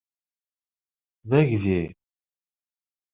D 1.29 1.31
aydi? 1.39 1.81